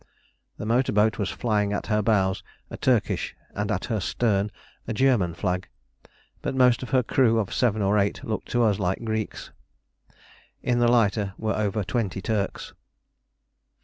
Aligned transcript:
The 0.57 0.65
motor 0.65 0.91
boat 0.91 1.19
was 1.19 1.29
flying 1.29 1.73
at 1.73 1.85
her 1.85 2.01
bows 2.01 2.41
a 2.71 2.75
Turkish 2.77 3.35
and 3.53 3.69
at 3.71 3.85
her 3.85 3.99
stern 3.99 4.49
a 4.87 4.93
German 4.95 5.35
flag, 5.35 5.67
but 6.41 6.55
most 6.55 6.81
of 6.81 6.89
her 6.89 7.03
crew 7.03 7.37
of 7.37 7.53
seven 7.53 7.83
or 7.83 7.99
eight 7.99 8.23
looked 8.23 8.47
to 8.49 8.63
us 8.63 8.79
like 8.79 9.03
Greeks. 9.05 9.51
In 10.63 10.79
the 10.79 10.87
lighter 10.87 11.35
were 11.37 11.53
over 11.55 11.83
twenty 11.83 12.19
Turks. 12.19 12.73